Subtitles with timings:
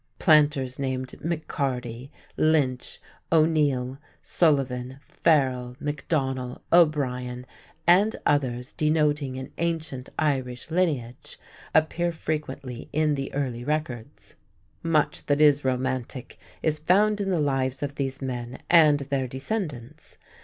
[0.17, 2.99] Planters named McCarty, Lynch,
[3.31, 7.45] O'Neill, Sullivan, Farrell, McDonnell, O'Brien,
[7.85, 11.37] and others denoting an ancient Irish lineage
[11.75, 14.33] appear frequently in the early records.
[14.81, 20.17] Much that is romantic is found in the lives of these men and their descendants.